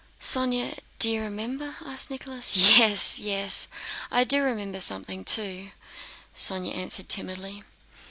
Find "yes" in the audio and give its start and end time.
2.75-3.19, 3.19-3.67